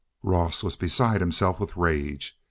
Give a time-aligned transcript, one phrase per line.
[0.23, 2.35] Ross was beside himself with rage.